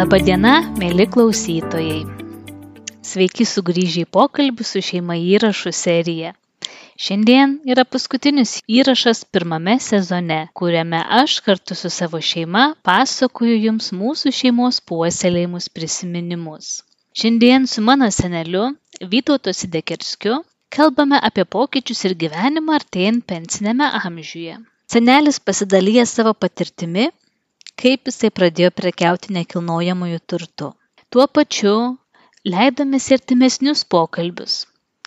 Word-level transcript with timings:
Labadiena, 0.00 0.52
mėly 0.80 1.04
klausytojai. 1.12 1.98
Sveiki 3.04 3.44
sugrįžę 3.48 4.06
į 4.06 4.08
pokalbį 4.16 4.64
su 4.64 4.80
šeima 4.86 5.18
įrašų 5.20 5.72
seriją. 5.76 6.30
Šiandien 7.06 7.52
yra 7.68 7.84
paskutinis 7.84 8.54
įrašas 8.78 9.20
pirmame 9.34 9.74
sezone, 9.88 10.38
kuriame 10.56 11.02
aš 11.18 11.36
kartu 11.44 11.76
su 11.76 11.92
savo 11.92 12.22
šeima 12.30 12.64
pasakoju 12.88 13.60
jums 13.66 13.90
mūsų 14.00 14.32
šeimos 14.38 14.80
puoselėjimus 14.88 15.68
prisiminimus. 15.76 16.72
Šiandien 17.12 17.68
su 17.68 17.84
mano 17.84 18.08
seneliu 18.08 18.70
Vytauto 19.04 19.52
Sidekerskiu 19.52 20.40
kalbame 20.72 21.20
apie 21.30 21.44
pokyčius 21.44 22.06
ir 22.08 22.16
gyvenimą 22.24 22.80
artėjant 22.80 23.28
pensinėme 23.34 23.92
amžiuje. 24.00 24.62
Senelis 24.88 25.44
pasidalyja 25.44 26.08
savo 26.08 26.32
patirtimi 26.32 27.10
kaip 27.80 28.08
jisai 28.10 28.28
pradėjo 28.36 28.68
prekiauti 28.78 29.32
nekilnojamuoju 29.34 30.18
turtu. 30.30 30.66
Tuo 31.14 31.24
pačiu 31.36 31.74
leidomės 32.54 33.06
į 33.10 33.14
artimesnius 33.16 33.84
pokalbius. 33.94 34.56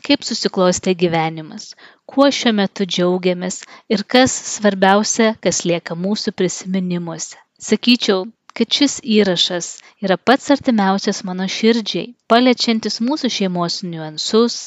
Kaip 0.08 0.26
susiklostė 0.28 0.96
gyvenimas, 1.02 1.68
kuo 2.10 2.26
šiuo 2.38 2.54
metu 2.58 2.88
džiaugiamės 2.96 3.60
ir 3.96 4.02
kas 4.14 4.34
svarbiausia, 4.56 5.28
kas 5.46 5.62
lieka 5.70 5.96
mūsų 6.06 6.34
prisiminimuose. 6.40 7.38
Sakyčiau, 7.68 8.26
kad 8.58 8.74
šis 8.80 8.98
įrašas 9.18 9.70
yra 10.04 10.18
pats 10.30 10.50
artimiausias 10.56 11.22
mano 11.30 11.46
širdžiai, 11.58 12.10
paliečiantis 12.34 13.00
mūsų 13.06 13.32
šeimos 13.38 13.78
niuansus, 13.92 14.58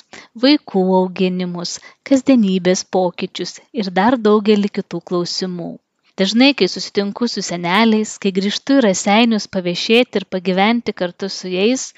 vaikų 0.47 0.85
auginimus, 1.01 1.75
kasdienybės 2.07 2.87
pokyčius 2.99 3.59
ir 3.83 3.91
dar 3.99 4.17
daugelį 4.29 4.73
kitų 4.79 5.03
klausimų 5.11 5.75
dažnai 6.19 6.53
kai 6.59 6.69
susitinku 6.73 7.29
su 7.29 7.45
seneliais 7.45 8.17
kai 8.23 8.33
grįžtu 8.39 8.79
į 8.79 8.85
raseinius 8.89 9.49
paviešėti 9.57 10.23
ir 10.23 10.29
pagyventi 10.37 10.97
kartu 10.97 11.31
su 11.33 11.53
jais 11.53 11.91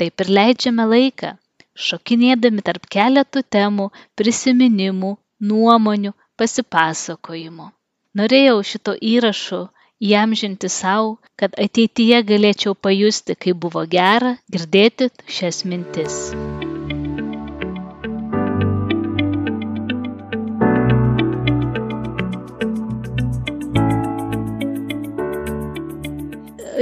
taip 0.00 0.24
ir 0.24 0.32
leidžiame 0.38 0.88
laiką 0.92 1.36
šokinėdami 1.86 2.64
tarp 2.66 2.88
keletų 2.96 3.44
temų 3.56 3.90
prisiminimų 4.18 5.16
nuomonių 5.50 6.12
pasipasakojimų. 6.40 7.70
Norėjau 8.16 8.60
šito 8.70 8.96
įrašu 9.14 9.66
įamžinti 10.10 10.72
sau 10.72 11.16
kad 11.40 11.56
ateityje 11.66 12.22
galėčiau 12.30 12.76
pajusti 12.88 13.36
kaip 13.36 13.60
buvo 13.66 13.84
gera 13.96 14.36
girdėti 14.52 15.12
šias 15.38 15.64
mintis 15.68 16.24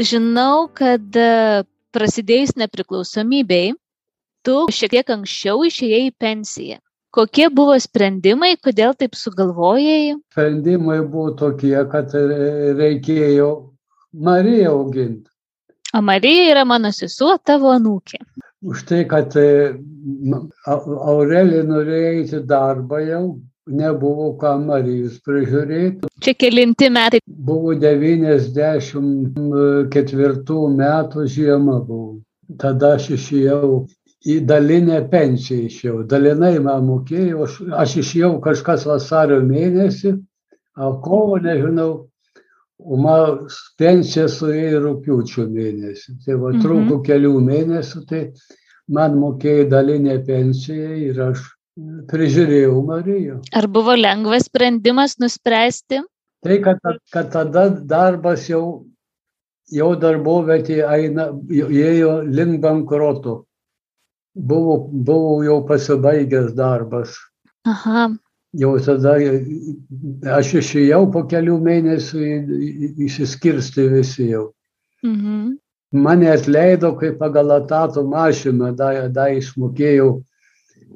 žinau, 0.02 0.68
kad 0.74 1.16
e, 1.16 1.64
prasidėjus 1.94 2.54
nepriklausomybei, 2.58 3.74
tu 4.44 4.56
šiek 4.74 4.96
tiek 4.96 5.12
anksčiau 5.16 5.64
išėjai 5.68 6.08
į 6.08 6.16
pensiją. 6.20 6.80
Kokie 7.14 7.46
buvo 7.54 7.76
sprendimai, 7.78 8.56
kodėl 8.58 8.96
taip 8.98 9.14
sugalvojai? 9.14 10.16
Sprendimai 10.34 10.98
buvo 11.06 11.30
tokie, 11.38 11.76
kad 11.92 12.10
reikėjo 12.14 13.50
Mariją 14.14 14.72
auginti. 14.80 15.30
O 15.94 16.02
Marija 16.02 16.50
yra 16.50 16.64
mano 16.66 16.90
sesuo, 16.90 17.36
tavo 17.38 17.70
anūkė. 17.70 18.18
Už 18.66 18.82
tai, 18.88 19.04
kad 19.06 19.34
e, 19.38 19.76
Aurelija 20.66 21.62
norėjo 21.68 22.08
eiti 22.18 22.40
darbą 22.50 22.98
jau, 23.04 23.24
nebuvo 23.66 24.36
ką 24.40 24.58
Marijos 24.66 25.20
prižiūrėti. 25.24 26.06
Čia 26.24 26.34
kelinti 26.36 26.90
metai. 26.92 27.20
Buvo 27.26 27.74
94 27.74 30.68
metų 30.80 31.27
žiema 31.36 31.77
buvo. 31.80 32.20
Tada 32.61 32.86
aš 32.98 33.05
išėjau 33.16 33.68
į 34.24 34.40
dalinę 34.48 35.02
pensiją 35.11 35.68
išėjau. 35.68 35.98
Dalinai 36.08 36.58
man 36.64 36.86
mokėjau, 36.89 37.44
aš, 37.44 37.52
aš 37.84 37.90
išėjau 38.02 38.33
kažkas 38.44 38.86
vasario 38.89 39.39
mėnesį, 39.44 40.10
o 40.80 40.83
kovo 41.05 41.36
nežinau, 41.44 41.90
o 42.80 42.96
man 43.00 43.44
pensija 43.80 44.27
suėjo 44.28 44.78
rūpiučio 44.84 45.42
mėnesį. 45.48 46.08
Tai 46.24 46.34
va, 46.40 46.48
trūko 46.56 46.98
mhm. 46.98 47.05
kelių 47.08 47.34
mėnesių, 47.48 47.98
tai 48.10 48.22
man 48.92 49.10
mokėjo 49.20 49.64
dalinę 49.72 50.16
pensiją 50.27 50.90
ir 51.08 51.16
aš 51.30 51.39
prižiūrėjau 52.11 52.83
Mariją. 52.86 53.39
Ar 53.52 53.67
buvo 53.68 53.95
lengvas 53.98 54.48
sprendimas 54.48 55.18
nuspręsti? 55.18 56.02
Tai, 56.45 56.58
kad, 56.62 56.79
kad 57.12 57.30
tada 57.33 57.68
darbas 57.70 58.48
jau, 58.51 58.85
jau 59.73 59.95
darbovietė 59.96 60.83
eina, 60.84 61.30
ėjo 61.51 62.18
link 62.29 62.61
bankroto. 62.63 63.45
Buvo, 64.34 64.77
buvo 64.90 65.42
jau 65.46 65.61
pasibaigęs 65.67 66.52
darbas. 66.58 67.17
Aha. 67.70 68.11
Jau 68.55 68.74
tada 68.79 69.17
aš 70.36 70.52
išėjau 70.61 71.08
po 71.14 71.24
kelių 71.30 71.57
mėnesių, 71.63 72.20
įsiskirsti 73.08 73.89
visi 73.90 74.29
jau. 74.30 74.52
Mhm. 75.02 75.57
Mane 75.95 76.27
atleido, 76.30 76.92
kai 76.98 77.13
pagal 77.18 77.52
atato 77.55 78.02
mašiną 78.07 78.73
dar 78.74 79.08
da 79.14 79.29
išmokėjau 79.30 80.23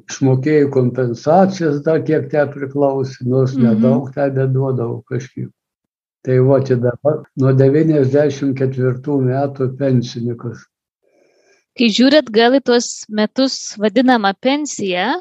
išmokėjau 0.08 0.70
kompensacijas 0.72 1.82
dar 1.84 2.02
kiek 2.06 2.28
te 2.32 2.44
priklausė, 2.54 3.24
nors 3.28 3.54
mhm. 3.56 3.66
nedaug 3.68 4.10
tebe 4.14 4.48
duodavau 4.54 5.02
kažkiek. 5.08 5.50
Tai 6.26 6.40
va, 6.44 6.58
čia 6.66 6.76
dabar 6.82 7.22
nuo 7.38 7.52
94 7.56 9.20
metų 9.28 9.68
pensininkas. 9.78 10.66
Kai 11.78 11.88
žiūrėt 11.94 12.32
gal 12.34 12.56
į 12.58 12.62
tuos 12.66 12.88
metus 13.06 13.54
vadinamą 13.78 14.32
pensiją, 14.42 15.20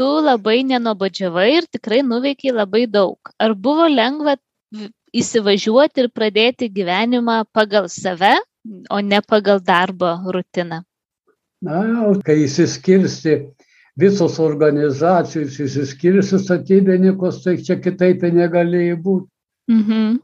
tu 0.00 0.08
labai 0.24 0.62
nenobodžiavai 0.64 1.48
ir 1.58 1.66
tikrai 1.68 2.00
nuveikiai 2.06 2.54
labai 2.56 2.86
daug. 2.88 3.18
Ar 3.36 3.52
buvo 3.52 3.84
lengva 3.90 4.38
įsivažiuoti 5.12 6.06
ir 6.06 6.08
pradėti 6.14 6.70
gyvenimą 6.72 7.42
pagal 7.52 7.90
save, 7.92 8.38
o 8.88 9.00
ne 9.04 9.20
pagal 9.20 9.60
darbo 9.60 10.14
rutiną? 10.32 10.80
Na, 11.60 11.82
kai 12.24 12.38
įsiskirsti 12.46 13.36
visos 13.98 14.38
organizacijos 14.42 15.58
išsiskyrė 15.58 16.22
statybininkus, 16.22 17.42
tai 17.44 17.56
čia 17.58 17.80
kitaip 17.82 18.22
negalėjo 18.22 18.96
būti. 19.04 19.28
Mhm. 19.70 20.18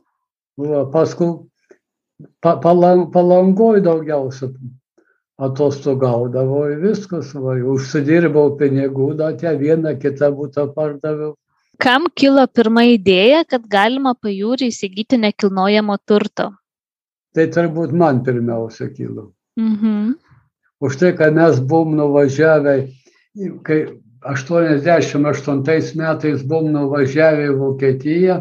Va, 0.57 0.85
paskui 0.93 1.47
pa, 2.41 2.57
palang, 2.57 3.11
palangoj 3.13 3.83
daugiausia 3.85 4.51
atostogaudavo 5.37 6.63
ir 6.73 6.79
viskas, 6.81 7.35
va, 7.35 7.57
užsidirbau 7.75 8.55
pinigų, 8.61 9.15
dar 9.19 9.37
tie 9.37 9.53
vieną 9.59 9.97
kitą 10.01 10.33
būtą 10.33 10.71
pardaviau. 10.75 11.35
Kam 11.77 12.07
kilo 12.17 12.47
pirma 12.49 12.87
idėja, 12.89 13.43
kad 13.45 13.67
galima 13.69 14.15
pajūrį 14.17 14.71
įsigyti 14.73 15.19
nekilnojamo 15.21 15.99
turto? 16.09 16.55
Tai 17.37 17.45
turbūt 17.53 17.93
man 17.93 18.23
pirmiausia 18.25 18.89
kilo. 18.95 19.33
Mhm. 19.61 20.15
Už 20.81 20.97
tai, 21.01 21.13
kad 21.17 21.37
mes 21.37 21.61
buvom 21.61 21.97
nuvažiavę 21.97 22.77
kai 23.67 23.81
88 24.27 25.95
metais 26.01 26.43
buvom 26.43 26.73
nuvažiavę 26.75 27.45
į 27.51 27.57
Vokietiją, 27.61 28.37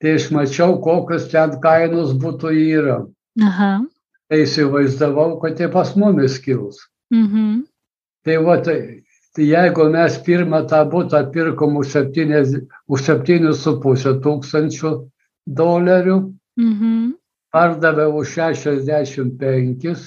tai 0.00 0.10
aš 0.18 0.24
mačiau, 0.34 0.72
kokios 0.84 1.24
ten 1.32 1.50
kainos 1.62 2.10
būtų 2.20 2.48
yra. 2.52 2.98
Aha. 3.42 3.72
Tai 4.28 4.38
įsivaizdavau, 4.44 5.30
kad 5.42 5.52
tai 5.58 5.68
pas 5.72 5.96
mumis 5.96 6.34
kils. 6.42 6.76
Mhm. 7.12 7.64
Tai 8.24 8.36
va, 8.44 8.54
tai, 8.64 8.78
tai 9.36 9.44
jeigu 9.50 9.84
mes 9.92 10.12
pirmą 10.26 10.60
tą 10.70 10.80
būtą 10.92 11.20
pirkom 11.32 11.72
už 11.80 11.86
7,5 11.96 14.20
tūkstančių 14.24 14.90
dolerių, 15.60 16.18
mhm. 16.60 16.94
pardavė 17.52 18.06
už 18.20 18.26
65, 18.38 19.98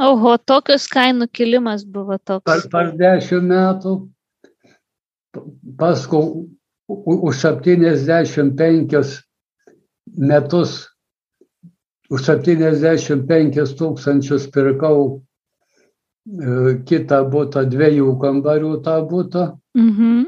Oho, 0.00 0.38
tokios 0.40 0.86
kainų 0.88 1.26
kilimas 1.36 1.82
buvo 1.84 2.16
toks. 2.16 2.46
Per, 2.48 2.62
per 2.72 2.92
dešimt 2.96 3.44
metų, 3.44 3.92
paskui 5.76 6.48
už 6.88 7.36
75 7.36 9.12
metus, 10.16 10.88
už 12.08 12.24
75 12.24 13.76
tūkstančius 13.76 14.48
pirkau 14.54 14.96
e, 15.12 16.80
kitą 16.88 17.20
būtą, 17.28 17.66
dviejų 17.68 18.16
kambarių 18.24 18.72
tą 18.88 18.96
būtą. 19.12 19.46
Mhm. 19.76 20.24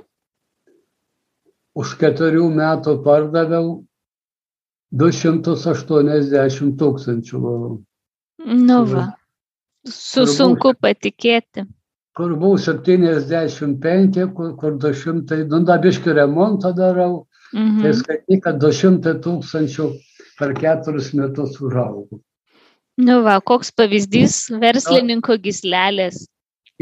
Už 1.74 1.96
keturių 1.98 2.52
metų 2.54 3.00
pardaviau 3.02 3.80
280 4.92 6.76
tūkstančių. 6.78 7.38
Nu 8.44 8.84
va. 8.92 9.08
Su 9.84 10.24
sunku 10.26 10.72
patikėti. 10.80 11.66
Kur 12.14 12.34
buvau 12.38 12.58
75, 12.62 14.20
kur, 14.36 14.52
kur 14.56 14.76
200, 14.80 15.40
nu 15.50 15.60
da 15.66 15.76
biškių 15.82 16.14
remontą 16.20 16.70
darau, 16.76 17.24
mhm. 17.52 17.80
tai 17.82 17.94
skaityk, 17.98 18.44
kad 18.44 18.60
200 18.62 19.16
tūkstančių 19.24 19.88
per 20.38 20.54
keturis 20.58 21.10
metus 21.14 21.58
užaugau. 21.60 22.20
Nu 23.02 23.18
va, 23.26 23.40
koks 23.42 23.72
pavyzdys 23.74 24.46
verslininko 24.62 25.36
gislelės. 25.42 26.22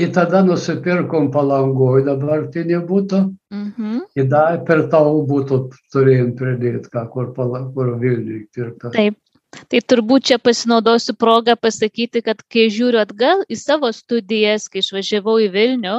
Ir 0.01 0.13
tada 0.13 0.41
nusipirkom 0.45 1.31
palangoj 1.33 2.05
dabartinį 2.07 2.79
būtų. 2.89 3.23
Mhm. 3.53 3.99
Ir 4.17 4.29
dar 4.29 4.61
per 4.69 4.87
tau 4.93 5.21
būtų 5.29 5.59
turėjom 5.93 6.31
pridėti, 6.37 6.89
ką 6.93 7.07
kur, 7.13 7.33
kur 7.37 7.91
Vilniui 8.01 8.47
pirkta. 8.53 8.93
Taip. 8.93 9.19
Tai 9.53 9.81
turbūt 9.85 10.31
čia 10.31 10.39
pasinaudosiu 10.41 11.15
progą 11.19 11.57
pasakyti, 11.61 12.23
kad 12.25 12.41
kai 12.53 12.71
žiūriu 12.73 13.03
atgal 13.03 13.45
į 13.53 13.59
savo 13.61 13.91
studijas, 13.93 14.69
kai 14.73 14.81
išvažiavau 14.81 15.37
į 15.45 15.51
Vilnių, 15.53 15.99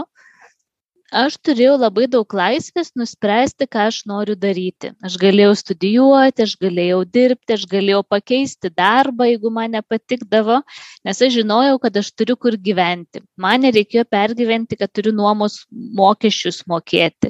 aš 1.14 1.36
turėjau 1.46 1.76
labai 1.78 2.08
daug 2.10 2.34
laisvės 2.34 2.90
nuspręsti, 2.98 3.68
ką 3.70 3.86
aš 3.92 4.00
noriu 4.10 4.34
daryti. 4.40 4.90
Aš 5.06 5.20
galėjau 5.22 5.52
studijuoti, 5.60 6.48
aš 6.48 6.56
galėjau 6.64 7.04
dirbti, 7.18 7.58
aš 7.58 7.68
galėjau 7.70 8.02
pakeisti 8.16 8.74
darbą, 8.74 9.30
jeigu 9.30 9.54
man 9.54 9.78
nepatikdavo, 9.78 10.64
nes 11.06 11.22
aš 11.22 11.38
žinojau, 11.38 11.78
kad 11.86 12.02
aš 12.02 12.10
turiu 12.18 12.38
kur 12.40 12.58
gyventi. 12.58 13.22
Man 13.38 13.62
nereikėjo 13.68 14.08
pergyventi, 14.10 14.82
kad 14.82 14.90
turiu 14.90 15.14
nuomos 15.14 15.62
mokesčius 15.70 16.64
mokėti. 16.66 17.30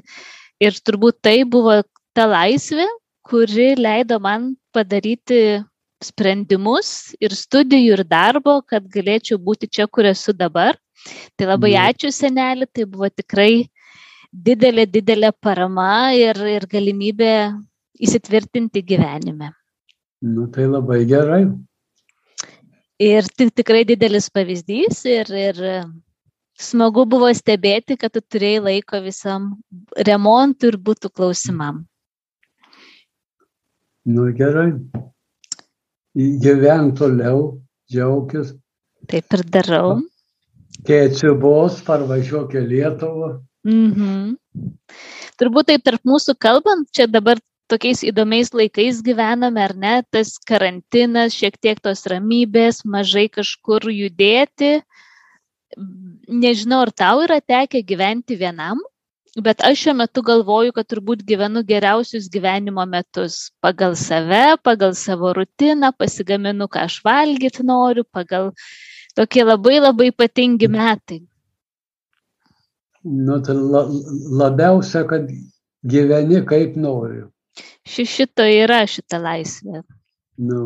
Ir 0.64 0.80
turbūt 0.88 1.20
tai 1.28 1.42
buvo 1.44 1.82
ta 2.16 2.30
laisvė, 2.32 2.88
kuri 3.28 3.74
leido 3.76 4.20
man 4.24 4.54
padaryti 4.76 5.64
sprendimus 6.04 7.14
ir 7.24 7.34
studijų, 7.36 7.98
ir 7.98 8.04
darbo, 8.04 8.62
kad 8.68 8.86
galėčiau 8.92 9.40
būti 9.40 9.70
čia, 9.72 9.88
kur 9.88 10.06
esu 10.06 10.34
dabar. 10.34 10.78
Tai 11.38 11.48
labai 11.48 11.74
Mhm. 11.74 11.90
ačiū 11.90 12.12
senelį, 12.12 12.68
tai 12.74 12.86
buvo 12.86 13.10
tikrai 13.10 13.68
didelė, 14.34 14.86
didelė 14.88 15.32
parama 15.42 16.14
ir, 16.16 16.36
ir 16.36 16.66
galimybė 16.68 17.34
įsitvirtinti 18.00 18.82
gyvenime. 18.82 19.52
Nu, 20.22 20.48
tai 20.48 20.66
labai 20.66 21.06
gerai. 21.06 21.44
Ir 23.00 23.24
tik 23.24 23.54
tikrai 23.56 23.84
didelis 23.84 24.30
pavyzdys 24.30 25.04
ir, 25.06 25.28
ir 25.28 25.56
smagu 26.58 27.06
buvo 27.10 27.28
stebėti, 27.34 27.98
kad 28.00 28.14
tu 28.14 28.22
turėjai 28.22 28.62
laiko 28.64 29.02
visam 29.04 29.58
remontui 29.98 30.72
ir 30.72 30.78
būtų 30.78 31.12
klausimam. 31.12 31.86
Nu, 34.06 34.32
gerai. 34.36 34.72
Gyvenk 36.14 36.98
toliau, 37.00 37.40
džiaugis. 37.90 38.54
Taip 39.10 39.34
ir 39.34 39.44
darau. 39.50 39.96
Kai 40.86 41.08
atsibos, 41.08 41.80
parvažiuok 41.88 42.54
į 42.60 42.64
Lietuvą. 42.70 43.32
Mhm. 43.66 44.36
Turbūt 45.40 45.72
taip 45.72 45.84
tarp 45.88 46.04
mūsų 46.06 46.36
kalbant, 46.38 46.90
čia 46.94 47.08
dabar 47.10 47.40
tokiais 47.72 48.04
įdomiais 48.06 48.54
laikais 48.54 49.02
gyvename, 49.06 49.62
ar 49.64 49.74
ne, 49.74 49.96
tas 50.14 50.36
karantinas, 50.38 51.34
šiek 51.34 51.58
tiek 51.58 51.80
tos 51.82 52.06
ramybės, 52.12 52.84
mažai 52.86 53.30
kažkur 53.34 53.88
judėti. 53.90 54.76
Nežinau, 56.30 56.84
ar 56.86 56.92
tau 56.94 57.24
yra 57.26 57.40
tekę 57.42 57.82
gyventi 57.82 58.38
vienam, 58.38 58.84
bet 59.42 59.62
aš 59.66 59.80
šiuo 59.82 59.94
metu 59.98 60.22
galvoju, 60.26 60.74
kad 60.76 60.88
turbūt 60.90 61.24
gyvenu 61.26 61.64
geriausius 61.66 62.30
gyvenimo 62.34 62.86
metus. 62.90 63.52
Pagal 63.64 63.96
save, 63.98 64.58
pagal 64.64 64.94
savo 64.98 65.34
rutiną, 65.34 65.92
pasigaminu, 65.98 66.68
ką 66.70 66.86
aš 66.88 67.00
valgyti 67.06 67.66
noriu, 67.66 68.06
pagal 68.06 68.52
tokie 69.18 69.44
labai 69.44 69.80
labai 69.82 70.12
ypatingi 70.14 70.70
metai. 70.70 71.22
Nu, 73.04 73.42
tai 73.44 73.58
la, 73.58 73.84
labiausia, 74.44 75.04
kad 75.10 75.28
gyveni 75.84 76.46
kaip 76.48 76.78
nori. 76.80 77.26
Ši 77.86 78.06
šito 78.08 78.46
yra 78.48 78.84
šita 78.88 79.20
laisvė. 79.20 79.84
Nu, 80.40 80.60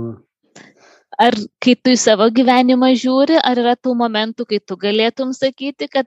Ar 1.18 1.34
kai 1.64 1.74
tu 1.82 1.96
į 1.96 1.98
savo 1.98 2.28
gyvenimą 2.30 2.92
žiūri, 3.02 3.40
ar 3.42 3.58
yra 3.58 3.74
tų 3.74 3.96
momentų, 3.98 4.46
kai 4.52 4.60
tu 4.62 4.76
galėtum 4.78 5.32
sakyti, 5.34 5.88
kad 5.90 6.06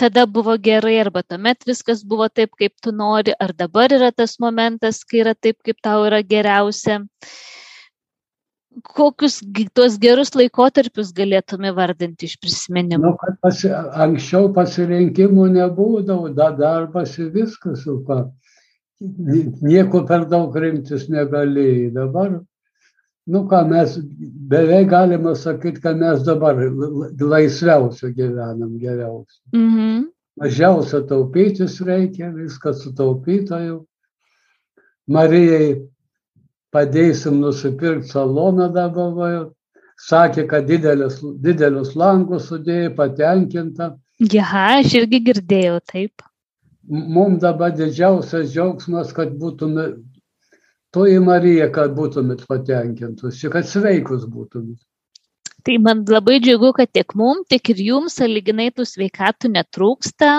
tada 0.00 0.24
buvo 0.26 0.56
gerai, 0.68 0.96
arba 1.02 1.22
tuomet 1.22 1.64
viskas 1.68 2.00
buvo 2.06 2.28
taip, 2.32 2.54
kaip 2.58 2.72
tu 2.82 2.92
nori, 2.96 3.34
ar 3.44 3.52
dabar 3.56 3.92
yra 3.92 4.10
tas 4.12 4.38
momentas, 4.40 5.02
kai 5.04 5.20
yra 5.24 5.34
taip, 5.36 5.58
kaip 5.66 5.80
tau 5.84 6.04
yra 6.08 6.22
geriausia. 6.24 7.02
Kokius 8.96 9.40
tuos 9.76 9.96
gerus 10.00 10.30
laikotarpius 10.38 11.10
galėtume 11.12 11.72
vardinti 11.76 12.28
iš 12.30 12.36
prisiminimų? 12.40 13.02
nu, 13.10 13.16
kad 13.20 13.40
pasi, 13.42 13.68
anksčiau 14.04 14.52
pasirinkimų 14.56 15.48
nebūdavo, 15.56 16.30
da, 16.38 16.52
darbas 16.56 17.16
ir 17.18 17.32
viskas. 17.34 17.84
Ni- 19.00 19.50
Nieko 19.64 20.04
per 20.06 20.24
daug 20.30 20.54
rinktis 20.56 21.08
negalėjai. 21.10 21.90
Dabar, 21.98 22.38
nu 23.26 23.44
ką 23.48 23.68
mes, 23.68 23.98
beveik 24.50 24.88
galima 24.90 25.34
sakyti, 25.34 25.80
kad 25.80 25.96
mes 25.96 26.24
dabar 26.26 26.54
la- 26.56 27.10
laisviausia 27.20 28.08
gyvenam 28.14 28.78
geriausia. 28.80 29.40
Mhm. 29.52 30.08
Mažiausia 30.40 31.00
taupytis 31.06 31.80
reikia, 31.80 32.30
viskas 32.32 32.82
sutaupyta 32.82 33.60
jau. 33.66 33.86
Marijai 35.08 35.82
padėsim 36.72 37.40
nusipirkti 37.42 38.08
saloną 38.08 38.72
dabar. 38.72 39.50
Sakė, 40.00 40.46
kad 40.48 40.64
didelis, 40.64 41.18
didelius 41.44 41.94
langus 41.94 42.46
sudėjo, 42.48 42.94
patenkinta. 42.96 43.98
Ja, 44.32 44.46
aš 44.78 44.94
irgi 45.02 45.20
girdėjau 45.26 45.80
taip. 45.84 46.22
Mums 46.88 47.42
dabar 47.42 47.74
didžiausias 47.76 48.54
džiaugsmas, 48.54 49.12
kad 49.12 49.34
būtume, 49.36 50.00
toji 50.94 51.20
Marija, 51.22 51.68
kad 51.72 51.94
būtumėt 51.96 52.46
patenkintus, 52.50 53.42
ir 53.44 53.54
kad 53.54 53.68
sveikus 53.68 54.26
būtumėt. 54.30 54.78
Tai 55.64 55.76
man 55.84 56.04
labai 56.08 56.38
džiugu, 56.40 56.72
kad 56.76 56.88
tiek 56.92 57.12
mum, 57.18 57.42
tiek 57.48 57.72
ir 57.72 57.80
jums 57.84 58.16
saliginai 58.16 58.70
tų 58.72 58.86
sveikatų 58.88 59.52
netrūksta. 59.58 60.30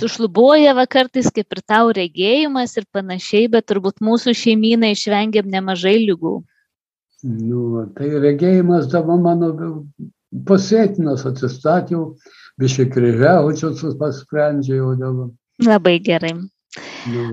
Sušlubuoja 0.00 0.72
va 0.76 0.86
kartais 0.88 1.26
kaip 1.34 1.52
ir 1.52 1.60
tau 1.68 1.90
regėjimas 1.92 2.76
ir 2.80 2.86
panašiai, 2.94 3.50
bet 3.52 3.66
turbūt 3.68 4.00
mūsų 4.00 4.32
šeimynai 4.32 4.94
išvengiam 4.94 5.50
nemažai 5.52 5.98
lygų. 6.06 6.38
Nu, 7.26 7.82
tai 7.96 8.08
regėjimas 8.22 8.88
dabar 8.92 9.18
mano 9.20 9.50
pasėtinas 10.48 11.26
atsistačiau, 11.28 12.14
biškai 12.60 12.88
kryžiaučius 12.94 13.98
pasprendžiau 14.00 14.94
dabar. 15.00 15.32
Labai 15.66 15.98
gerai. 16.04 16.32
Nu, 17.10 17.26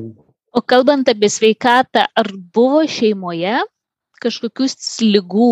O 0.54 0.62
kalbant 0.62 1.10
apie 1.10 1.30
sveikatą, 1.34 2.06
ar 2.16 2.28
buvo 2.54 2.84
šeimoje 2.86 3.56
kažkokių 4.24 4.68
lygų, 5.04 5.48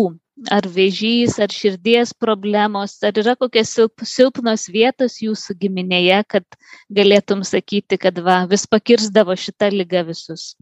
ar 0.50 0.64
vėžys, 0.64 1.36
ar 1.42 1.52
širdies 1.52 2.14
problemos, 2.16 2.94
ar 3.04 3.12
yra 3.20 3.34
kokios 3.36 3.68
silp, 3.76 4.00
silpnos 4.08 4.68
vietos 4.72 5.18
jūsų 5.20 5.58
giminėje, 5.60 6.22
kad 6.28 6.44
galėtum 6.88 7.42
sakyti, 7.44 7.98
kad 8.00 8.16
va, 8.24 8.46
vis 8.48 8.64
pakirsdavo 8.66 9.36
šitą 9.36 9.72
lygą 9.74 10.06
visus? 10.08 10.54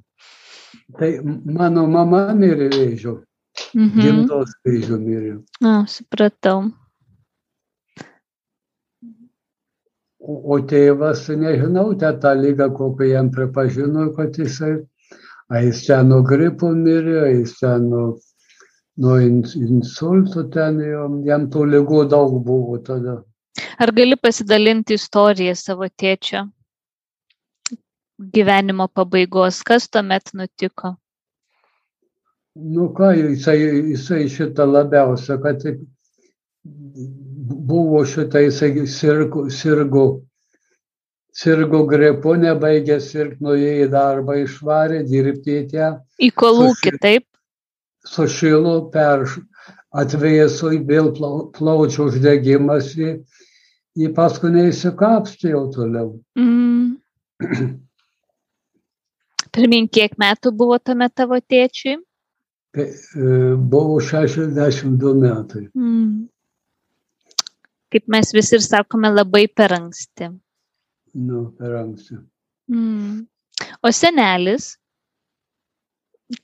tai 0.99 1.19
mano 1.23 1.87
mama 1.87 2.31
mirė 2.35 2.69
vėžiu, 2.73 3.21
Mhm. 3.75 4.01
gimdos 4.01 4.51
vėžiu 4.67 4.99
mirė. 4.99 5.33
A, 5.63 5.85
supratau. 5.87 6.73
O, 10.21 10.35
o 10.55 10.57
tėvas, 10.69 11.23
nežinau, 11.33 11.95
te 12.01 12.11
tą 12.21 12.35
lygą, 12.37 12.67
kokią 12.77 13.07
jam 13.09 13.31
pripažino, 13.33 14.11
kad 14.17 14.37
jisai, 14.37 14.75
a 15.49 15.63
jis 15.65 15.87
ten 15.87 16.11
nuo 16.13 16.21
gripo 16.27 16.69
mirė, 16.77 17.17
a 17.25 17.31
jis 17.33 17.55
ten 17.61 17.87
nuo, 17.89 18.05
nuo 19.01 19.17
ins- 19.25 19.57
insultų 19.57 20.45
ten, 20.53 20.81
jam, 20.85 21.21
jam 21.25 21.49
tų 21.53 21.65
lygų 21.73 22.03
daug 22.13 22.37
buvo 22.45 22.77
tada. 22.85 23.23
Ar 23.81 23.93
gali 23.97 24.17
pasidalinti 24.21 24.99
istoriją 25.01 25.55
savo 25.57 25.89
tėčio 25.89 26.45
gyvenimo 28.21 28.91
pabaigos, 28.93 29.63
kas 29.65 29.89
tuomet 29.89 30.35
nutiko? 30.37 30.99
Nu 32.61 32.91
ką, 32.93 33.15
jisai, 33.17 33.57
jisai 33.95 34.27
šitą 34.29 34.69
labiausia, 34.69 35.41
kad 35.41 35.63
taip 35.65 35.81
buvo 37.51 38.05
šitą, 38.07 38.43
jisai 38.47 38.87
sirgo, 38.87 39.47
sirgo, 39.51 40.05
sirgo 41.35 41.83
gripu, 41.91 42.35
nebaigė 42.39 43.01
sirgti, 43.03 43.43
nuėjo 43.45 43.75
į 43.87 43.91
darbą, 43.93 44.37
išvarė 44.45 45.03
dirbti 45.09 45.57
į 45.61 45.67
ją, 45.77 45.91
Į 46.21 46.31
kolūkį, 46.43 46.95
taip? 47.03 47.27
sušilo, 48.07 48.77
per 48.95 49.27
atvėso, 49.93 50.71
vėl 50.89 51.11
plau- 51.17 51.51
plaučių 51.57 52.07
uždegimas, 52.11 52.93
į, 52.97 53.11
į 54.01 54.13
paskui 54.17 54.51
neįsikapstė 54.55 55.53
jau 55.55 55.67
toliau. 55.75 56.15
Mm. 56.39 56.97
Pirmin, 59.55 59.89
kiek 59.91 60.15
metų 60.23 60.53
buvo 60.55 60.79
tuomet 60.79 61.15
tavo 61.19 61.39
tėčiui? 61.43 61.97
E, 62.79 62.85
Buvo 63.73 63.97
62 63.99 65.15
metai. 65.19 65.65
Mm. 65.75 66.00
Kaip 67.91 68.07
mes 68.15 68.31
visi 68.35 68.55
ir 68.59 68.63
sakome, 68.65 69.11
labai 69.11 69.47
per 69.49 69.75
anksti. 69.75 70.31
Nu, 71.27 71.51
per 71.59 71.75
anksti. 71.83 72.21
Mm. 72.71 73.27
O 73.83 73.91
senelis? 73.91 74.77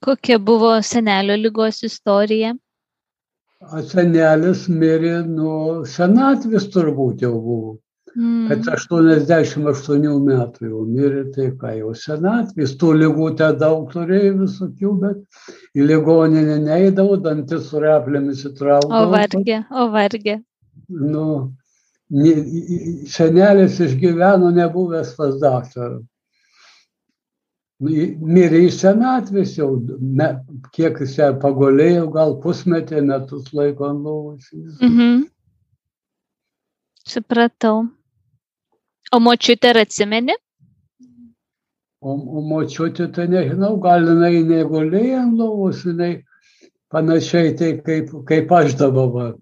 Kokia 0.02 0.38
buvo 0.42 0.72
senelio 0.82 1.36
lygos 1.38 1.84
istorija? 1.86 2.56
A 3.62 3.82
senelis 3.82 4.66
mirė 4.68 5.20
nuo 5.26 5.84
senatvės 5.88 6.66
turbūt 6.74 7.22
jau 7.22 7.36
buvo. 7.38 7.76
Mm. 8.16 8.48
Kad 8.48 8.66
88 8.72 10.18
metų 10.24 10.68
jau 10.70 10.82
mirė, 10.88 11.22
tai 11.34 11.50
ką 11.60 11.74
jau 11.76 11.92
senatvės, 12.00 12.74
tų 12.80 12.92
lygų 13.02 13.30
te 13.38 13.50
daug 13.60 13.86
turėjo 13.92 14.32
visokių, 14.40 14.92
bet 15.02 15.48
į 15.76 15.88
ligoninę 15.90 16.56
neįdavau, 16.64 17.18
dantis 17.20 17.68
su 17.70 17.82
replėmis 17.84 18.44
O 18.46 18.50
įtraukdavau. 18.50 19.10
vargė, 19.12 19.58
o 19.70 19.88
vargė. 19.92 20.38
Nu, 20.88 21.52
senelis 23.10 23.80
išgyveno 23.82 24.50
nebuvęs 24.54 25.14
pas 25.16 25.34
daktarą. 25.42 26.02
Nu, 27.80 27.90
į- 27.92 28.16
Mirė 28.22 28.62
iš 28.68 28.78
senatvės 28.80 29.56
jau, 29.58 29.68
me, 30.00 30.28
kiek 30.72 30.96
jis 31.02 31.16
ją 31.18 31.32
pagulėjo, 31.42 32.06
gal 32.14 32.36
pusmetį, 32.40 33.02
metus 33.04 33.50
laiko 33.52 33.90
lovos. 33.92 34.46
Mhm. 34.80 35.26
Supratau. 37.06 37.88
O 39.12 39.20
močiutė 39.20 39.70
ar 39.74 39.82
atsimeni? 39.84 40.34
O, 42.00 42.12
o 42.14 42.40
močiutė, 42.48 43.10
tai 43.14 43.26
nežinau, 43.28 43.76
gal 43.82 44.06
jinai 44.08 44.40
negulėjo 44.46 45.20
ant 45.20 45.36
lovos, 45.38 45.84
jinai 45.84 46.24
panašiai 46.90 47.52
tai 47.58 47.70
kaip, 47.82 48.10
kaip 48.26 48.52
aš 48.52 48.74
dabar. 48.80 49.34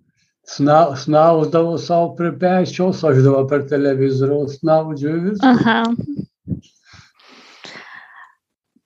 Sna, 0.45 0.93
snausdavau 0.97 1.79
savo 1.81 2.11
prie 2.17 2.33
pečiaus, 2.41 3.01
aš 3.09 3.23
dabar 3.25 3.47
per 3.49 3.63
televizorių 3.71 4.41
snaudžiu 4.53 5.15
vis. 5.27 5.39
Aha. 5.41 5.79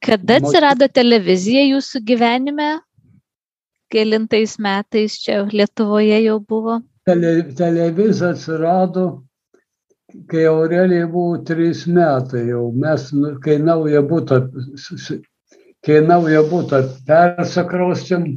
Kada 0.07 0.37
atsirado 0.39 0.87
televizija 0.95 1.65
jūsų 1.67 2.05
gyvenime? 2.07 2.69
Kelintais 3.91 4.55
metais 4.63 5.17
čia 5.19 5.41
Lietuvoje 5.51 6.21
jau 6.23 6.39
buvo? 6.39 6.79
Tele, 7.09 7.33
televizija 7.59 8.31
atsirado, 8.37 9.07
kai 10.31 10.47
Aurelijai 10.47 11.09
buvo 11.11 11.41
trys 11.49 11.87
metai 11.91 12.45
jau. 12.53 12.69
Mes, 12.85 13.09
nu, 13.17 13.35
kai 13.43 13.59
naują 13.59 14.05
būtą, 14.13 14.45
kai 15.85 15.99
naują 16.07 16.45
būtą 16.53 16.85
persakraustėm, 17.09 18.29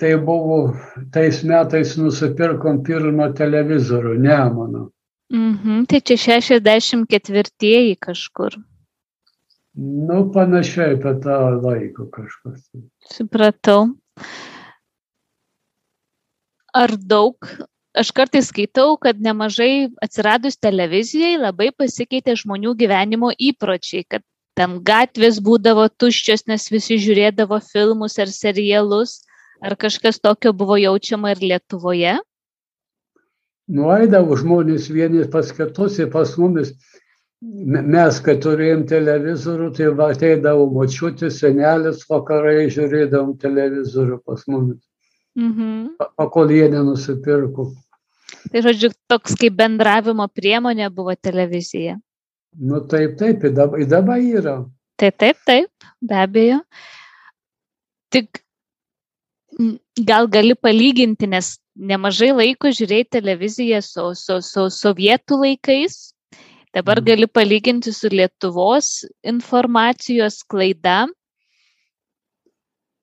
tai 0.00 0.14
buvo, 0.16 0.72
tais 1.12 1.42
metais 1.44 1.96
nusipirkom 2.00 2.80
pirmą 2.86 3.30
televizorių, 3.36 4.16
Nemoną. 4.24 4.88
Mhm. 5.30 5.84
Tai 5.86 6.00
čia 6.00 6.16
64 6.40 7.96
kažkur. 8.00 8.56
Nu, 9.80 10.24
panašiai 10.34 10.96
apie 10.96 11.12
tą 11.22 11.36
laiką 11.62 12.08
kažkas. 12.10 12.64
Supratau. 13.14 13.94
Ar 16.74 16.90
daug, 16.98 17.38
aš 17.94 18.10
kartais 18.14 18.50
skaitau, 18.50 18.96
kad 18.98 19.22
nemažai 19.22 19.90
atsiradus 20.02 20.58
televizijai 20.58 21.38
labai 21.38 21.70
pasikeitė 21.70 22.34
žmonių 22.42 22.74
gyvenimo 22.82 23.30
įpročiai, 23.38 24.04
kad 24.06 24.26
ten 24.58 24.80
gatvės 24.82 25.38
būdavo 25.42 25.86
tuščios, 26.02 26.46
nes 26.50 26.66
visi 26.70 26.98
žiūrėdavo 26.98 27.62
filmus 27.70 28.18
ar 28.18 28.30
serialus, 28.34 29.20
ar 29.62 29.76
kažkas 29.76 30.20
tokio 30.20 30.52
buvo 30.52 30.76
jaučiama 30.80 31.30
ir 31.34 31.42
Lietuvoje. 31.44 32.18
Nueidavo 33.70 34.34
žmonės 34.40 34.88
vieni 34.90 35.22
pas 35.30 35.52
kitus 35.54 35.98
ir 36.02 36.08
pas 36.10 36.32
mumis. 36.38 36.72
Me- 37.40 37.80
Mes, 37.82 38.18
kai 38.20 38.34
turėjom 38.36 38.82
televizorių, 38.90 39.68
tai 39.76 39.86
ateidavo 40.10 40.66
močiutė, 40.74 41.30
senelis 41.32 42.02
vakarai 42.10 42.66
žiūrėdavom 42.68 43.36
televizorių 43.40 44.18
pas 44.26 44.42
mumis. 44.48 44.80
Mhm. 45.38 45.96
Pa- 45.98 46.10
Pakol 46.18 46.50
jie 46.50 46.66
nenusipirko. 46.68 47.70
Tai 48.50 48.60
žodžiu, 48.66 48.90
toks 49.08 49.34
kaip 49.38 49.54
bendravimo 49.56 50.26
priemonė 50.28 50.90
buvo 50.92 51.14
televizija. 51.14 51.96
Nu 52.58 52.80
taip, 52.80 53.16
taip, 53.18 53.42
dabar 53.54 54.18
yra. 54.18 54.58
Tai 54.98 55.10
taip, 55.12 55.36
taip, 55.46 55.70
be 56.02 56.14
abejo. 56.14 56.60
Tik 58.10 58.42
gal 60.06 60.28
gali 60.28 60.54
palyginti, 60.54 61.26
nes 61.26 61.58
nemažai 61.76 62.30
laiko 62.32 62.70
žiūrėjai 62.72 63.08
televiziją 63.16 63.80
su, 63.82 64.14
su, 64.14 64.40
su 64.44 64.66
sovietų 64.70 65.40
laikais. 65.44 66.12
Dabar 66.74 67.00
Mhm. 67.00 67.04
gali 67.06 67.26
palyginti 67.26 67.92
su 67.92 68.08
Lietuvos 68.08 69.04
informacijos 69.24 70.42
klaida. 70.46 71.08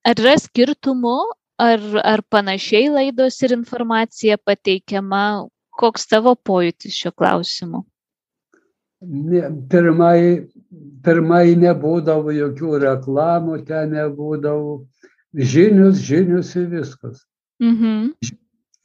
Ar 0.07 0.15
yra 0.15 0.37
skirtumų, 0.39 1.17
ar, 1.59 1.81
ar 2.03 2.23
panašiai 2.31 2.87
laidos 2.89 3.41
ir 3.43 3.51
informacija 3.51 4.37
pateikiama? 4.37 5.49
Koks 5.77 6.07
tavo 6.07 6.33
pojūtis 6.33 6.95
šiuo 6.95 7.11
klausimu? 7.13 7.83
Ne, 9.01 9.43
pirmai, 9.69 10.47
pirmai 11.05 11.53
nebūdavo 11.59 12.33
jokių 12.33 12.79
reklamų, 12.81 13.59
ten 13.67 13.91
nebūdavo 13.93 14.87
žinius, 15.37 16.01
žinius 16.03 16.55
ir 16.57 16.67
viskas. 16.71 17.23
Mhm. 17.61 18.13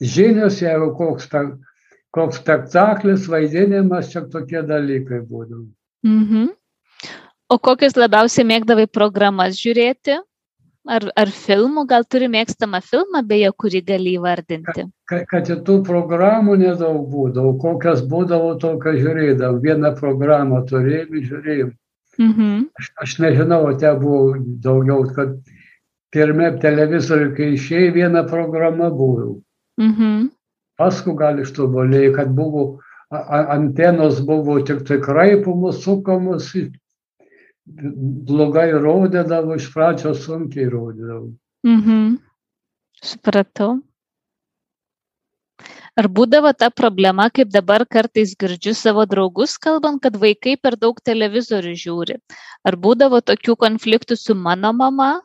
Žinios, 0.01 0.59
jeigu 0.61 0.91
koks, 0.97 1.27
spek- 1.29 1.57
koks 2.13 2.39
spektaklis, 2.41 3.27
vaidinimas, 3.29 4.11
čia 4.11 4.25
tokie 4.29 4.61
dalykai 4.65 5.21
būdavo. 5.25 5.67
Mhm. 6.05 6.51
O 7.49 7.57
kokias 7.59 7.93
labiausiai 7.99 8.45
mėgdavai 8.49 8.87
programas 8.89 9.59
žiūrėti? 9.59 10.19
Ar, 10.83 11.03
ar 11.15 11.29
filmų? 11.31 11.85
Gal 11.87 12.03
turi 12.03 12.27
mėgstamą 12.27 12.81
filmą, 12.83 13.21
beje, 13.23 13.51
kurį 13.55 13.81
gali 13.87 14.17
įvardinti? 14.17 14.89
Ka- 15.07 15.23
Kad 15.29 15.49
ir 15.49 15.61
tų 15.63 15.77
programų 15.87 16.57
nedaug 16.59 17.05
būdavo, 17.07 17.53
kokias 17.61 18.01
būdavo, 18.03 18.57
tokias 18.59 18.99
žiūrėdavau. 18.99 19.61
Vieną 19.63 19.93
programą 19.95 20.65
turėjom, 20.67 21.13
žiūrėjom. 21.29 21.71
Mhm. 22.19 22.67
Aš, 22.79 22.91
aš 23.01 23.15
nežinau, 23.23 23.61
te 23.79 23.93
buvo 23.95 24.35
daugiau, 24.59 25.07
kad 25.15 25.37
pirmie 26.13 26.51
televizoriui, 26.61 27.33
kai 27.37 27.51
išėjo, 27.57 27.93
viena 27.97 28.23
programa 28.29 28.89
buvo. 28.93 29.41
Mhm. 29.81 30.29
Paskui 30.77 31.15
gal 31.17 31.39
ištobulėjo, 31.41 32.15
kad 32.15 32.33
buvo 32.33 32.65
antenos 33.13 34.21
buvo 34.25 34.59
tik 34.65 34.83
tai 34.87 34.99
kraipomos, 35.01 35.83
sukamos, 35.83 36.49
blogai 37.65 38.71
rodydavo, 38.73 39.55
iš 39.55 39.69
pradžio 39.73 40.13
sunkiai 40.17 40.69
rodydavo. 40.69 41.33
Mhm. 41.63 42.17
Supratau. 43.03 43.81
Ar 45.93 46.07
būdavo 46.09 46.49
ta 46.57 46.71
problema, 46.73 47.27
kaip 47.29 47.51
dabar 47.53 47.85
kartais 47.85 48.33
girdžiu 48.33 48.73
savo 48.73 49.03
draugus 49.05 49.59
kalbant, 49.61 50.01
kad 50.01 50.15
vaikai 50.17 50.55
per 50.57 50.73
daug 50.75 50.97
televizorių 51.05 51.73
žiūri? 51.77 52.17
Ar 52.65 52.77
būdavo 52.85 53.21
tokių 53.21 53.55
konfliktų 53.61 54.17
su 54.17 54.33
mano 54.33 54.73
mama, 54.73 55.21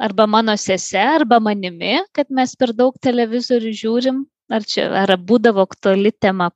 arba 0.00 0.26
mano 0.26 0.56
sese, 0.56 0.98
arba 0.98 1.40
manimi, 1.40 1.98
kad 2.16 2.30
mes 2.32 2.56
per 2.56 2.72
daug 2.76 2.96
televizorių 3.04 3.72
žiūrim? 3.82 4.24
Ar 4.50 4.64
čia, 4.66 4.88
ar 5.04 5.12
būdavo 5.28 5.62
aktuali 5.68 6.10
tema? 6.10 6.50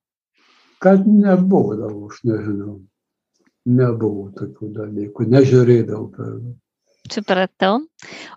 Kad 0.82 1.06
nebūdavo, 1.06 2.08
aš 2.10 2.24
nežinau. 2.26 2.80
Nebuvo 3.64 4.28
tokių 4.36 4.72
dalykų, 4.74 5.28
nežiūrėdavau 5.32 6.08
per 6.16 6.32
daug. 6.32 6.56
Supratau. 7.12 7.82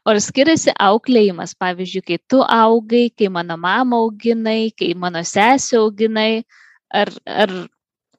O 0.04 0.12
ar 0.12 0.20
skiriasi 0.20 0.74
auklėjimas, 0.76 1.54
pavyzdžiui, 1.56 2.04
kai 2.04 2.18
tu 2.28 2.42
augai, 2.44 3.08
kai 3.16 3.30
mano 3.32 3.56
mama 3.58 4.02
auginai, 4.04 4.74
kai 4.76 4.92
mano 4.92 5.24
sesė 5.24 5.80
auginai, 5.80 6.44
ar, 6.92 7.12
ar, 7.26 7.54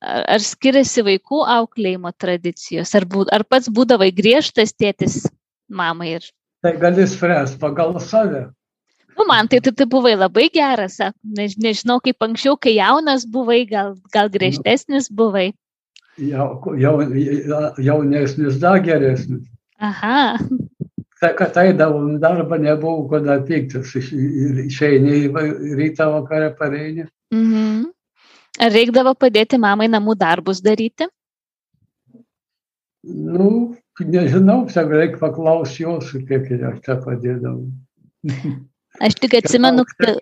ar 0.00 0.44
skiriasi 0.44 1.04
vaikų 1.04 1.42
auklėjimo 1.58 2.14
tradicijos, 2.16 2.94
ar, 2.96 3.04
bū, 3.04 3.26
ar 3.32 3.44
pats 3.44 3.68
būdavai 3.68 4.08
griežtas 4.16 4.72
tėtis 4.72 5.20
mamai 5.68 6.14
ir 6.16 6.30
Tai 6.62 6.72
gali 6.80 7.06
spręsti 7.06 7.58
pagal 7.62 7.94
save. 8.00 8.48
Nu, 9.18 9.24
man 9.26 9.48
tai 9.50 9.60
tu, 9.60 9.70
tu 9.74 9.86
buvai 9.86 10.14
labai 10.16 10.48
geras, 10.54 10.98
než, 11.22 11.56
nežinau, 11.58 11.98
kaip 12.02 12.22
anksčiau, 12.22 12.56
kai 12.58 12.76
jaunas 12.78 13.24
buvai, 13.26 13.64
gal, 13.66 13.94
gal 14.14 14.28
griežtesnis 14.30 15.08
buvai. 15.10 15.52
Jau, 16.18 16.74
jau, 16.78 16.94
jaunesnis 17.78 18.58
dar 18.62 18.78
geresnis. 18.82 19.44
Aha, 19.78 20.38
Tai, 21.18 21.32
kad 21.34 21.56
eidavom 21.58 22.20
darbą, 22.22 22.58
nebuvo 22.62 23.08
kada 23.10 23.40
pyktis. 23.42 23.90
Iš- 23.98 24.12
ir 24.14 24.58
Išeini 24.68 25.14
į 25.24 25.30
va- 25.34 25.50
rytą 25.80 26.06
vakarą 26.14 26.52
pareini. 26.58 27.08
mhm. 27.34 27.86
Ar 28.62 28.70
reikdavo 28.70 29.14
padėti 29.18 29.58
mamai 29.58 29.88
namų 29.90 30.14
darbus 30.18 30.60
daryti? 30.62 31.06
Nu, 33.02 33.74
nežinau, 34.00 34.64
čia 34.70 34.84
reikia 34.88 35.20
paklausti 35.20 35.84
jos, 35.84 36.10
kiek 36.28 36.50
aš 36.70 36.80
čia 36.84 36.98
padėdavau. 37.04 37.68
Aš 39.04 39.14
tik 39.14 39.34
atsimenu, 39.38 39.84
kad... 39.86 40.16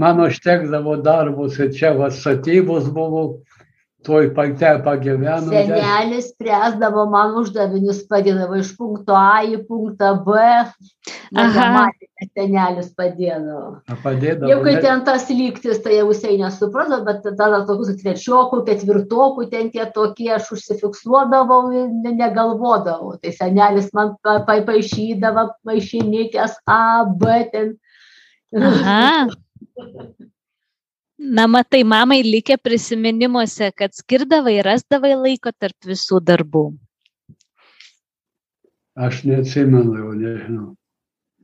Man 0.00 0.20
užtekdavo 0.24 0.94
darbus 1.04 1.58
ir 1.60 1.72
čia 1.76 1.90
va 1.98 2.08
statybos 2.14 2.86
buvo, 2.94 3.42
toj 4.06 4.30
pate 4.34 4.70
pagyveno. 4.84 5.50
Senelis 5.50 6.30
spręsdavo 6.32 7.04
man 7.12 7.34
uždavinius, 7.40 8.04
padėdavo 8.10 8.60
iš 8.60 8.72
punkto 8.78 9.16
A 9.16 9.42
į 9.44 9.60
punktą 9.68 10.14
B. 10.24 10.38
Matematika 11.36 12.28
senelis 12.32 12.88
padėdavo. 12.96 13.80
Padėdavo. 14.04 14.50
Jau 14.52 14.60
kai 14.64 14.74
ten 14.84 15.04
tas 15.08 15.28
lygtis, 15.32 15.82
tai 15.84 15.98
jau 15.98 16.08
jisai 16.10 16.38
nesuprato, 16.40 17.00
bet 17.06 17.22
tada 17.26 17.62
tokius 17.68 18.00
trečiokų, 18.00 18.62
ketvirtokų 18.70 19.46
ten 19.52 19.70
tie 19.74 19.86
tokie, 19.94 20.30
aš 20.38 20.50
užsifiksuodavau, 20.56 21.62
ne, 21.74 22.14
negalvodavau. 22.16 23.14
Tai 23.20 23.36
senelis 23.36 23.92
man 23.96 24.16
pa, 24.24 24.40
pa, 24.48 24.58
paaišydavo, 24.66 25.46
paaišynikės 25.68 26.58
A, 26.70 26.82
B 27.04 27.44
ten. 27.52 27.76
Aha. 28.56 29.28
Na, 31.20 31.44
matai, 31.46 31.82
mamai 31.84 32.22
likę 32.24 32.56
prisiminimuose, 32.56 33.66
kad 33.76 33.92
skirdavai, 33.92 34.62
rasdavai 34.64 35.12
laiko 35.20 35.52
tarp 35.52 35.84
visų 35.84 36.22
darbų. 36.24 36.70
Aš 38.96 39.20
neatsimenu, 39.28 39.98
jau 40.00 40.14
nežinau. 40.16 40.68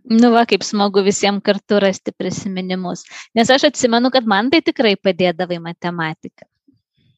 Nu, 0.06 0.30
va, 0.32 0.46
kaip 0.48 0.64
smagu 0.64 1.02
visiems 1.04 1.44
kartu 1.44 1.80
rasti 1.82 2.14
prisiminimus. 2.16 3.04
Nes 3.36 3.50
aš 3.52 3.68
atsimenu, 3.68 4.08
kad 4.14 4.24
man 4.24 4.48
tai 4.52 4.62
tikrai 4.64 4.94
padėdavai 4.96 5.58
matematiką. 5.60 6.46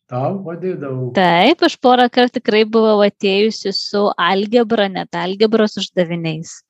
Tau 0.09 0.39
padėdavau. 0.43 1.11
Taip, 1.15 1.63
aš 1.69 1.77
porą 1.85 2.09
kartų 2.11 2.41
tikrai 2.41 2.65
buvau 2.65 3.03
atėjusi 3.05 3.75
su 3.77 4.07
algebra, 4.17 4.89
net 4.91 5.15
algebros 5.15 5.77
uždaviniais. 5.79 6.63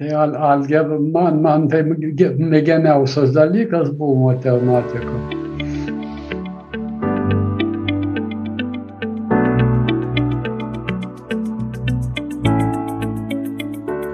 Tai 0.00 0.08
al, 0.08 0.30
algebra, 0.50 0.96
man, 1.14 1.34
man 1.44 1.64
tai 1.68 1.82
mėgiamiausias 1.84 3.34
dalykas 3.36 3.90
buvo 3.98 4.14
matematika. 4.30 5.18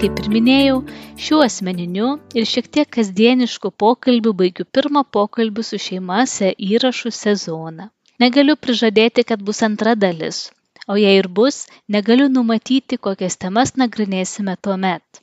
Kaip 0.01 0.19
ir 0.25 0.31
minėjau, 0.33 0.81
šiuo 1.29 1.39
asmeniniu 1.47 2.11
ir 2.35 2.51
šiek 2.55 2.67
tiek 2.79 2.91
kasdienišku 2.99 3.71
pokalbiu 3.85 4.35
baigiu 4.43 4.67
pirmą 4.79 5.05
pokalbį 5.19 5.67
su 5.71 5.79
šeimose 5.87 6.51
įrašų 6.73 7.15
sezoną. 7.21 7.87
Negaliu 8.27 8.59
prižadėti, 8.67 9.29
kad 9.31 9.47
bus 9.47 9.63
antra 9.71 9.95
dalis, 9.95 10.43
o 10.91 10.99
jei 10.99 11.23
ir 11.23 11.31
bus, 11.41 11.63
negaliu 11.87 12.27
numatyti, 12.35 12.99
kokias 12.99 13.39
temas 13.47 13.77
nagrinėsime 13.79 14.59
tuo 14.59 14.75
met 14.89 15.23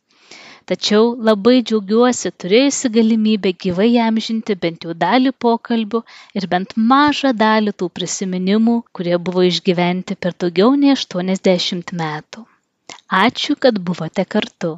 tačiau 0.71 1.11
labai 1.27 1.55
džiaugiuosi 1.61 2.31
turėjusi 2.43 2.91
galimybę 2.97 3.51
gyvai 3.65 3.87
įamžinti 3.93 4.57
bent 4.65 4.87
jau 4.87 4.95
dalį 5.05 5.33
pokalbių 5.45 6.01
ir 6.41 6.47
bent 6.53 6.75
mažą 6.91 7.33
dalį 7.43 7.75
tų 7.81 7.89
prisiminimų, 7.99 8.75
kurie 8.95 9.17
buvo 9.29 9.45
išgyventi 9.49 10.17
per 10.25 10.37
daugiau 10.43 10.75
nei 10.83 10.93
80 10.97 11.95
metų. 12.03 12.45
Ačiū, 13.23 13.57
kad 13.65 13.81
buvote 13.89 14.25
kartu. 14.35 14.75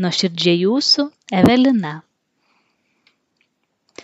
Nuoširdžiai 0.00 0.62
jūsų 0.64 1.10
Evelina. 1.42 1.98